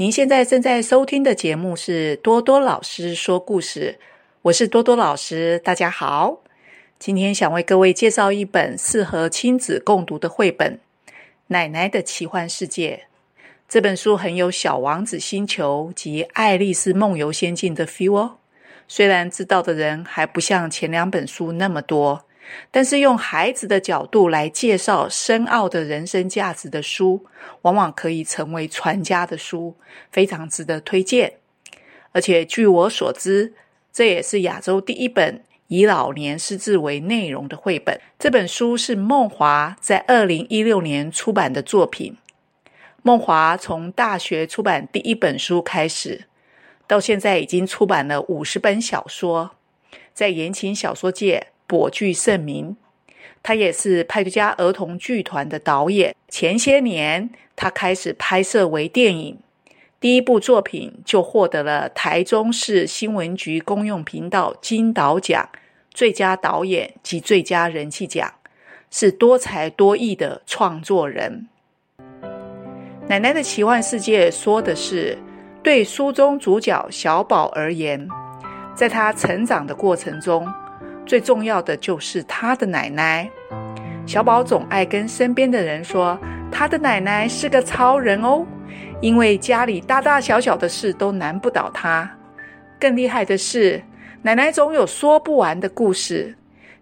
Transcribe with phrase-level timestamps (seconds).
[0.00, 3.98] 您现在正在收听的节目是多多老师说故事，
[4.40, 6.40] 我是多多老师，大家好。
[6.98, 10.80] 今天想为各位介绍一本适合亲子共读的绘本
[11.48, 13.08] 《奶奶的奇幻世界》。
[13.68, 18.36] 这本书很有《小王子》星球及《爱丽丝梦游仙境》的 feel 哦。
[18.88, 22.24] 虽然知道的人还不像前两本书那么多。
[22.70, 27.26] 但是用孩子的角度来介绍深奥的人生价值的书，
[27.62, 29.74] 往往可以成为传家的书，
[30.10, 31.34] 非常值得推荐。
[32.12, 33.54] 而且据我所知，
[33.92, 38.00] 这也是亚洲第一本以老年失智为内容的绘本。
[38.18, 42.16] 这本书是梦华在二零一六年出版的作品。
[43.02, 46.24] 梦华从大学出版第一本书开始，
[46.86, 49.52] 到现在已经出版了五十本小说，
[50.12, 51.46] 在言情小说界。
[51.70, 52.76] 博具盛名，
[53.44, 56.16] 他也是派对家儿童剧团的导演。
[56.28, 59.38] 前些年，他开始拍摄微电影，
[60.00, 65.48] 第一部作品就获得了台中市新闻局公用频道金导奖
[65.94, 68.34] 最佳导演及最佳人气奖，
[68.90, 71.46] 是多才多艺的创作人。
[73.06, 75.16] 奶奶的奇幻世界说的是，
[75.62, 78.08] 对书中主角小宝而言，
[78.74, 80.52] 在他成长的过程中。
[81.10, 83.28] 最重要的就是他的奶奶。
[84.06, 86.16] 小宝总爱跟身边的人说，
[86.52, 88.46] 他的奶奶是个超人哦，
[89.00, 92.08] 因为家里大大小小的事都难不倒他。
[92.78, 93.82] 更厉害的是，
[94.22, 96.32] 奶奶总有说不完的故事。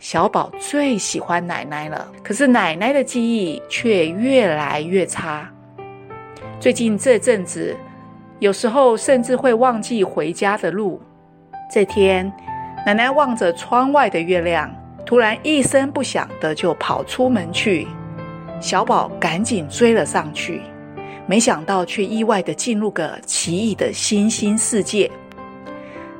[0.00, 5.48] 小宝最喜欢奶奶了，可是奶奶的记忆却越来越差。
[6.58, 7.76] 最近这阵子，
[8.40, 11.00] 有时候甚至会忘记回家的路。
[11.70, 12.32] 这天。
[12.86, 14.72] 奶奶望着窗外的月亮，
[15.04, 17.88] 突然一声不响的就跑出门去。
[18.60, 20.62] 小宝赶紧追了上去，
[21.26, 25.10] 没想到却意外的进入个奇异的新兴世界。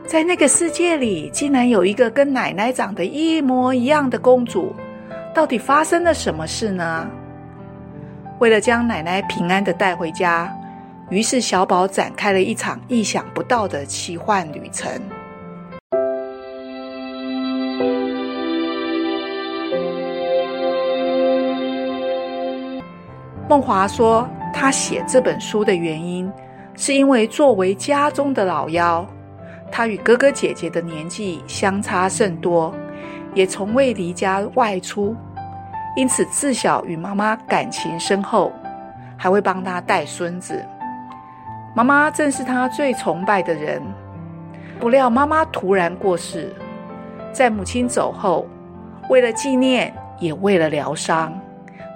[0.08, 4.74] 在那个世界里，竟然有一个跟奶奶长得一模一样的公主。
[5.32, 7.08] 到底发生了什么事呢？
[8.40, 10.52] 为了将奶奶平安的带回家，
[11.10, 14.90] 于是小宝展开了一场意想不到的奇幻旅程。
[23.48, 26.30] 梦华说：“他写这本书的原因，
[26.74, 29.06] 是因为作为家中的老幺，
[29.70, 32.74] 他与哥哥姐姐的年纪相差甚多，
[33.34, 35.14] 也从未离家外出，
[35.96, 38.52] 因此自小与妈妈感情深厚，
[39.16, 40.60] 还会帮他带孙子。
[41.72, 43.80] 妈妈正是他最崇拜的人。
[44.80, 46.52] 不料妈妈突然过世，
[47.32, 48.44] 在母亲走后，
[49.08, 51.32] 为了纪念，也为了疗伤。”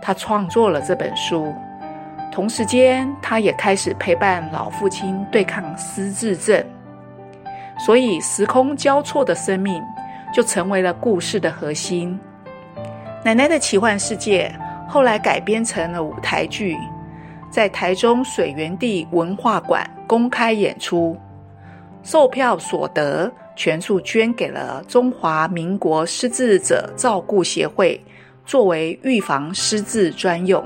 [0.03, 1.55] 他创作了这本书，
[2.33, 6.65] 同时间，他也开始陪伴老父亲对抗失智症，
[7.79, 9.83] 所以时空交错的生命
[10.33, 12.19] 就成为了故事的核心。
[13.25, 14.51] 奶奶的奇幻世界
[14.89, 16.77] 后来改编成了舞台剧，
[17.51, 21.17] 在台中水源地文化馆公开演出，
[22.03, 28.01] 售票所得全数捐给了中华民国失智者照顾协会。
[28.51, 30.61] 作为预防失智专用，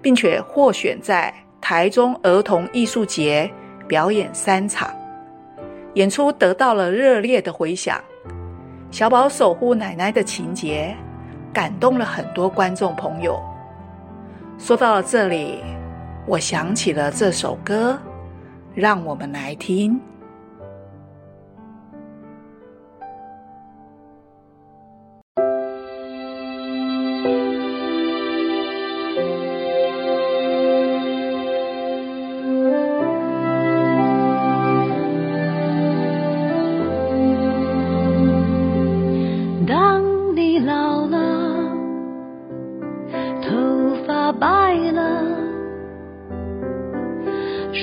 [0.00, 3.50] 并且获选在台中儿童艺术节
[3.88, 4.88] 表演三场，
[5.94, 8.00] 演出得到了热烈的回响。
[8.92, 10.94] 小宝守护奶奶的情节，
[11.52, 13.36] 感动了很多观众朋友。
[14.56, 15.64] 说到了这里，
[16.24, 17.98] 我想起了这首歌，
[18.76, 20.00] 让我们来听。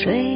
[0.03, 0.32] 水。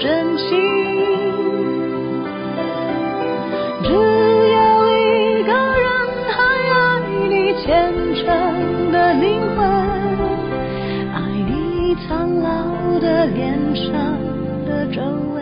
[0.00, 0.48] 真心。
[3.82, 3.98] 只有
[4.96, 5.88] 一个人
[6.30, 6.38] 还
[6.70, 6.74] 爱
[7.28, 7.68] 你虔
[8.14, 9.58] 诚的灵魂
[11.12, 13.92] 爱你苍老的脸上
[14.66, 15.02] 的皱
[15.34, 15.39] 纹。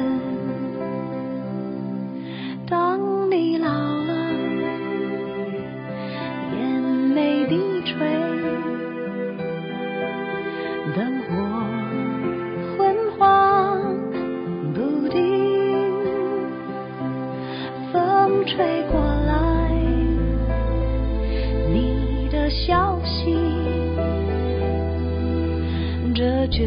[26.50, 26.61] 就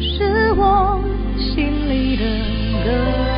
[0.00, 1.00] 是我
[1.38, 2.24] 心里的
[2.84, 3.37] 歌。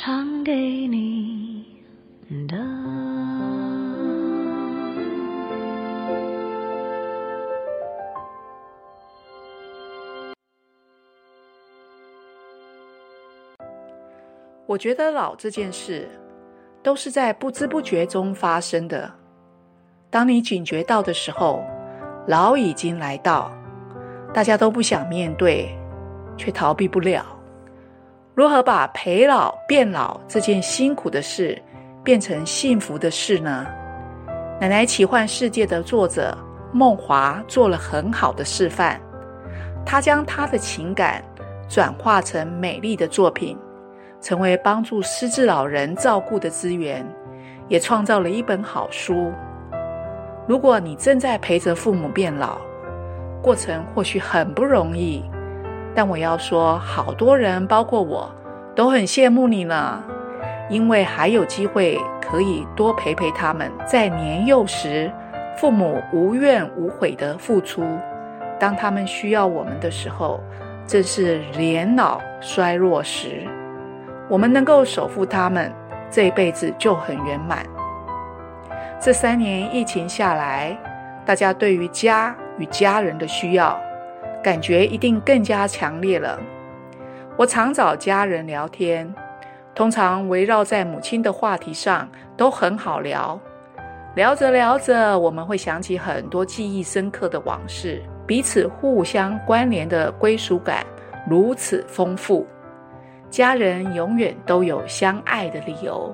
[0.00, 0.54] 唱给
[0.86, 1.66] 你
[2.46, 2.56] 的。
[14.66, 16.08] 我觉得老这件事，
[16.80, 19.12] 都是在不知不觉中发生的。
[20.10, 21.60] 当你警觉到的时候，
[22.28, 23.50] 老已经来到，
[24.32, 25.76] 大家都不想面对，
[26.36, 27.37] 却逃避不了。
[28.38, 31.60] 如何把陪老变老这件辛苦的事，
[32.04, 33.66] 变成幸福的事呢？
[34.60, 36.38] 奶奶奇幻世界的作者
[36.72, 39.00] 梦华做了很好的示范，
[39.84, 41.20] 她将她的情感
[41.68, 43.58] 转化成美丽的作品。
[44.20, 47.04] 成为帮助失智老人照顾的资源，
[47.66, 49.32] 也创造了一本好书。
[50.46, 52.60] 如果你正在陪着父母变老，
[53.42, 55.24] 过程或许很不容易，
[55.98, 58.30] 但我要说，好多人，包括我，
[58.72, 60.00] 都很羡慕你呢，
[60.70, 65.10] 因为还有机会可以多陪陪他们，在年幼时，
[65.56, 67.82] 父母无怨无悔的付出，
[68.60, 70.38] 当他们需要我们的时候，
[70.86, 73.42] 正是年老衰弱时。
[74.28, 75.72] 我们能够守护他们，
[76.12, 77.66] 这一辈子就很圆满。
[79.00, 80.78] 这三年疫情下来，
[81.26, 83.76] 大家对于家与家人的需要，
[84.42, 86.38] 感觉一定更加强烈了。
[87.36, 89.14] 我常找家人聊天，
[89.74, 93.40] 通常围绕在母亲的话题上，都很好聊。
[94.14, 100.84] 聊着聊着，我们会想起很多记忆深刻的往事，彼此互相关联的归属感
[101.28, 102.46] 如此丰富。
[103.30, 106.12] 家人永远都有相爱的理由。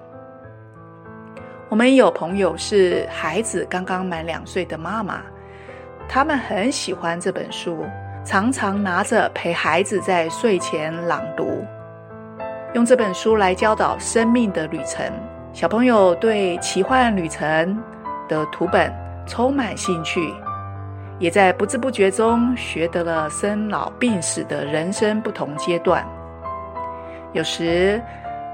[1.70, 5.22] 我们有朋友是孩子刚刚满两岁的妈妈，
[6.06, 7.84] 他们很喜欢这本书，
[8.24, 11.62] 常常拿着陪孩子在睡前朗读，
[12.72, 15.04] 用这本书来教导生命的旅程。
[15.52, 17.78] 小朋友对奇幻旅程
[18.26, 18.90] 的图本
[19.26, 20.32] 充满兴趣，
[21.18, 26.02] 也在不知不觉中学得了生老病死的人生不同阶段。
[27.34, 28.00] 有时，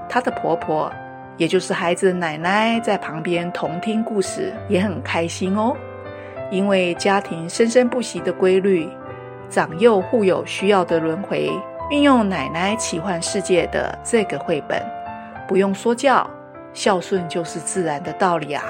[0.09, 0.91] 她的婆婆，
[1.37, 5.73] 也就是孩子奶奶，在旁边同听故事，也很开心哦。
[6.51, 8.85] 因为家庭生生不息的规律，
[9.51, 11.51] 长幼互有需要的轮回，
[11.89, 14.81] 运用奶奶奇幻世界的这个绘本，
[15.45, 16.25] 不用说教，
[16.73, 18.63] 孝顺就是自然的道理啊。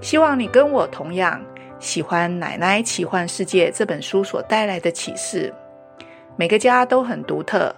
[0.00, 1.38] 希望你跟我同样
[1.78, 5.52] 喜欢《奶奶奇幻世界》这本书所带来的启示。
[6.34, 7.70] 每个家都很独特。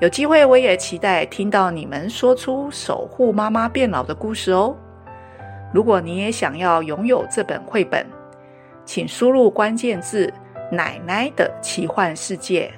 [0.00, 4.76] 有机会，我也期待听到你们说出守护妈妈变老的故事哦。
[5.72, 8.06] 如果你也想要拥有这本绘本，
[8.84, 10.30] 请输入关键字
[10.70, 12.72] “奶奶的奇幻世界。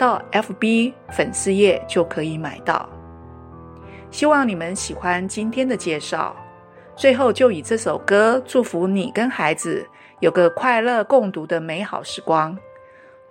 [0.00, 2.88] 到 fb 粉丝页就可以买到。
[4.10, 6.34] 希望你们喜欢今天的介绍。
[6.96, 9.86] 最后就以这首歌祝福你跟孩子
[10.20, 12.56] 有个快乐共读的美好时光。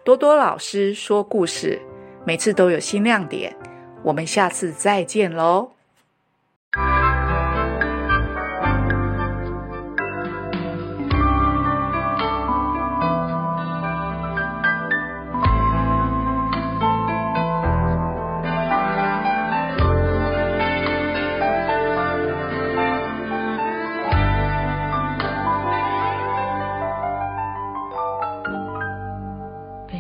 [0.03, 1.79] 多多老师说故事
[2.25, 3.55] 每次都有新亮点。
[4.03, 5.69] 我们下次再见喽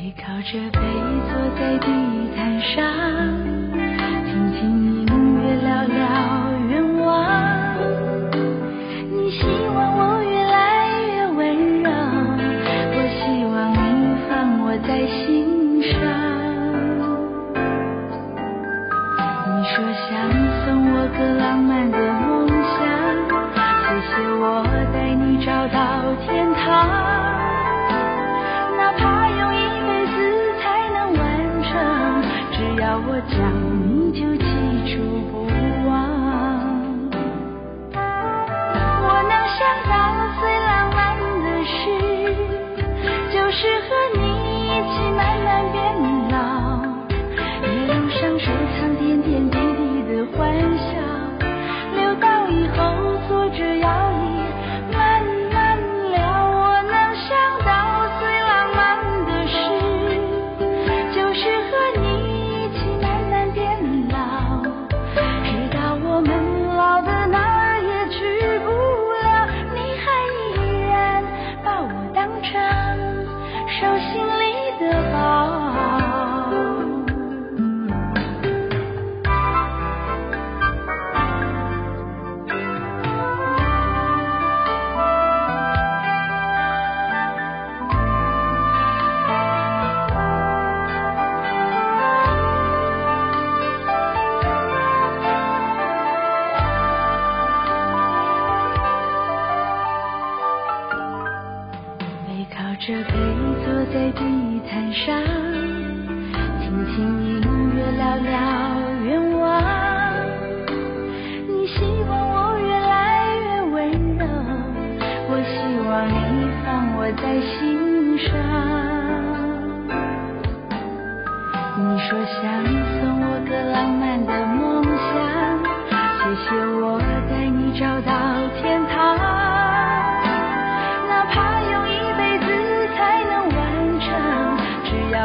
[0.09, 0.79] 背靠着背
[1.29, 1.85] 坐在地
[2.35, 3.45] 毯上
[4.25, 4.88] 静静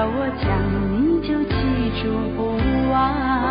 [0.07, 0.47] 我讲
[0.93, 1.55] 你就记
[2.03, 3.44] 住不忘。